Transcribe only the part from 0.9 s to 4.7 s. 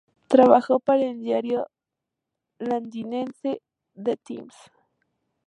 el diario londinense "The Times".